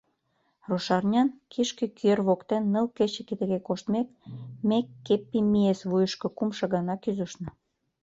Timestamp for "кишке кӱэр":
1.51-2.19